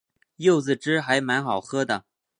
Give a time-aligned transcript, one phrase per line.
[0.37, 2.05] 柚子汁还蛮好喝的